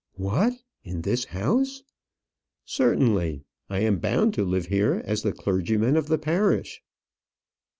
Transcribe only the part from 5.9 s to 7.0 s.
of the parish."